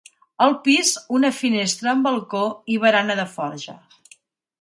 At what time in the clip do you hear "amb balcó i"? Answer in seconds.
1.91-2.79